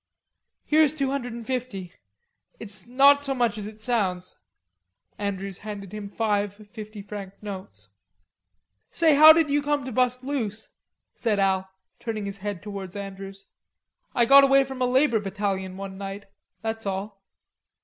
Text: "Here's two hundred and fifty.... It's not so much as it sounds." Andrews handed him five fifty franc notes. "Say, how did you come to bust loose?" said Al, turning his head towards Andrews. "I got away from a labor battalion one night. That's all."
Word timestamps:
"Here's 0.65 0.95
two 0.95 1.11
hundred 1.11 1.33
and 1.33 1.45
fifty.... 1.45 1.93
It's 2.59 2.87
not 2.87 3.23
so 3.23 3.35
much 3.35 3.59
as 3.59 3.67
it 3.67 3.79
sounds." 3.79 4.35
Andrews 5.19 5.59
handed 5.59 5.93
him 5.93 6.09
five 6.09 6.55
fifty 6.55 7.03
franc 7.03 7.33
notes. 7.43 7.89
"Say, 8.89 9.13
how 9.13 9.31
did 9.31 9.51
you 9.51 9.61
come 9.61 9.85
to 9.85 9.91
bust 9.91 10.23
loose?" 10.23 10.69
said 11.13 11.37
Al, 11.39 11.69
turning 11.99 12.25
his 12.25 12.39
head 12.39 12.63
towards 12.63 12.95
Andrews. 12.95 13.45
"I 14.15 14.25
got 14.25 14.43
away 14.43 14.63
from 14.63 14.81
a 14.81 14.85
labor 14.87 15.19
battalion 15.19 15.77
one 15.77 15.99
night. 15.99 16.25
That's 16.63 16.87
all." 16.87 17.21